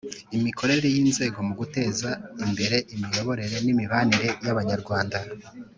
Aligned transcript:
Imikorere 0.37 0.87
y 0.93 0.97
inzego 1.03 1.37
mu 1.47 1.53
guteza 1.59 2.09
imbere 2.45 2.77
imiyoborere 2.93 3.55
n 3.65 3.67
imibanire 3.73 4.29
y 4.45 4.47
abanyarwanda 4.53 5.17